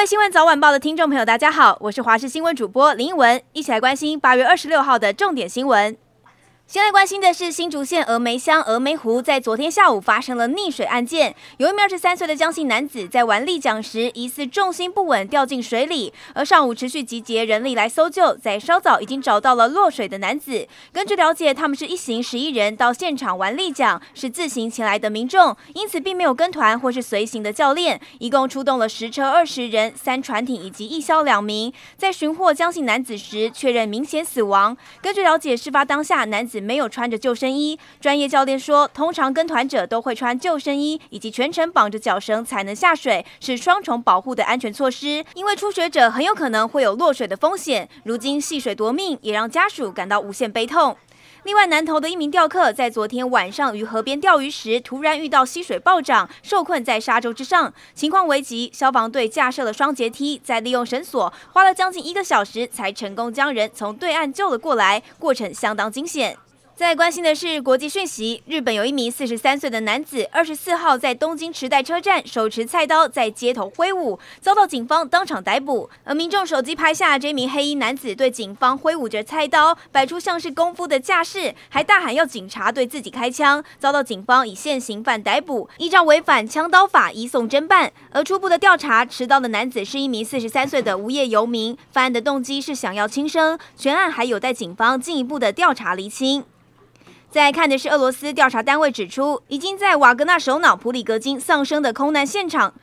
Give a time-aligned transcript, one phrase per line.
[0.00, 5.94] 位新闻早晚报的听众朋友，大家好，我是华视新闻主播林文，一起来关心八月二十六号的重点新闻。
[6.70, 11.34] 先来关心的是新竹县峨眉乡峨眉湖，在昨天下午发生了溺水案件。
[11.56, 16.12] 有一名二十三岁的江姓男子在玩立桨时，疑似重心不稳掉进水里。
[16.32, 20.68] 而上午持续集结人力来搜救，在稍早已经找到了落水的男子。
[20.92, 28.00] 根据了解，他们是一行十一人到现场玩立桨，是自行前来的民众，因此并没有跟团或是随行的教练。
[28.20, 31.72] 一共出动了十车二十人，三船艇以及一消两名。
[31.96, 34.76] 在寻获江姓男子时，确认明显死亡。
[35.02, 36.59] 根据了解，事发当下男子。
[36.62, 45.24] 没有穿着救生衣，专业教练说，通常跟团者都会穿救生衣，以及全程绑着脚绳才能下水，是双重保护的安全措施。
[45.34, 50.96] 因为初学者很有可能会有落水的风险，如今戏水夺命，也让家属感到无限悲痛。
[51.44, 58.70] 另外，南投的一名钓客在昨天晚上于河边钓鱼时，突然遇到溪水暴涨，受困在沙洲之上，情况危急。
[58.74, 66.36] 消防队架设了双节梯，再利用绳索，花了将近一个小时才成功将人从对岸救了过来，过程相当惊险。
[66.80, 75.90] 在关心的是国际讯息，日本有一名四十三岁的男子，二十四号在东京池袋车站手持菜刀在街头挥舞，遭到警方当场逮捕。
[76.04, 87.92] 而民众手机拍下这名黑衣男子对警方挥舞着菜刀，摆出像是功夫的架势，还大喊要警察对自己开枪，遭到警方以现行犯逮捕，依照违反枪刀法移送侦办。
[88.10, 96.42] 而初步的调查，持刀的男子是一名四十三岁的无业游民，犯案的动机是想要轻生，全案还有待警方进一步的调查厘清。
[97.30, 102.74] 在看的是俄罗斯调查单位指出，已经在瓦格纳首脑普里格金丧生的空难现场。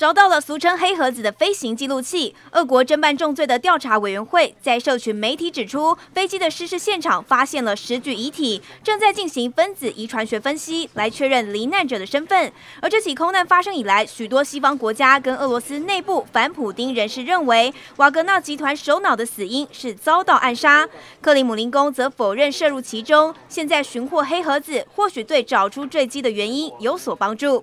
[0.00, 2.34] 找到了俗称“黑盒子”的飞行记录器。
[2.52, 12.50] 俄国侦办重罪的调查委员会在社群媒体指出，飞机的失事现场发现了十具遗体，正在进行分子遗传学分析来确认罹难者的身份。
[12.80, 20.88] 而这起空难发生以来，许多西方国家跟俄罗斯内部反普丁人士认为，瓦格纳集团首脑的死因是遭到暗杀。
[21.20, 23.34] 克里姆林宫则否认涉入其中。
[23.50, 27.62] 现在寻获黑盒子，或许对找出坠机的原因有所帮助。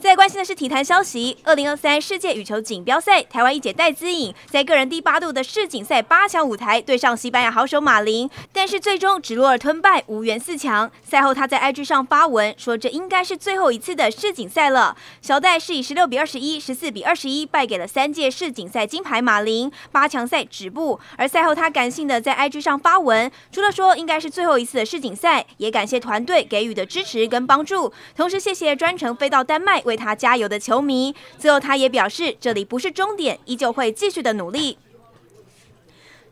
[0.00, 10.90] 再关心的是体坛消息，二零二三世界羽球锦标赛，台湾一姐戴资颖在个人第八度的世锦赛八强舞台对上西班牙好手马林，但是最终直落了吞败，无缘四强。
[11.04, 14.96] 赛后她在 IG 上发文说，这应该是最后一次的世锦赛了。
[15.20, 20.98] 小戴是以十六比二十一、十四比二十一败给了三届世锦赛金牌马林，八强赛止步。
[21.18, 29.82] 而赛后她感性的在 IG 上发文，除了说应该是最后一次的世锦赛，也感谢团队给予的支持跟帮助，同时谢谢专程飞到丹麦。
[29.90, 34.78] 为他加油的球迷，最后他也表示，这里不是终点，依旧会继续的努力。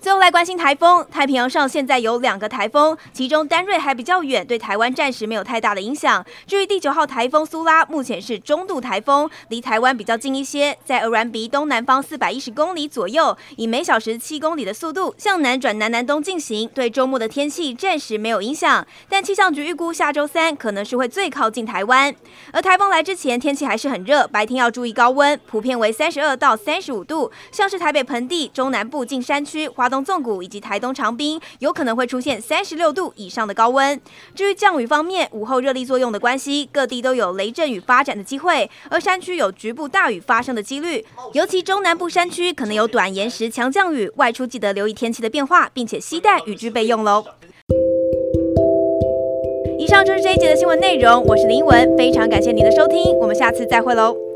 [0.00, 6.24] 最后来关心台风，太平洋上现在有两个台风，其中丹瑞还比较远，对台湾暂时没有太大的影响。
[6.46, 18.86] 至于第九号台风苏拉，目前是中度台风，离台湾比较近一些，在鹅銮鼻东南方四百一十公里左右，以每小时七公里的速度向南转南南东进行，对周末的天气暂时没有影响。
[19.08, 22.14] 但气象局预估下周三可能是会最靠近台湾。
[22.52, 34.00] 而台风来之前，天气还是很热，白天要注意高温，普遍为三十二到三十五度，像是台北盆地、中南部近山区、东纵谷以及台东长滨有可能会出现三十六度以上的高温。
[34.34, 44.10] 至于降雨方面，午后热力作用的关系，各地都有雷阵雨发展的机会，而山区有局部大雨发生的几率，尤其中南部山区可能有短延时强降雨。
[44.16, 47.24] 外出记得留意天气的变化，并且携带雨具备用喽。
[49.78, 54.27] 以上就是这一节的新闻内容，我是林文，非常感谢您的收听，我们下次再会喽。